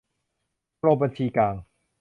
[0.81, 1.55] กรมบัญชีกลาง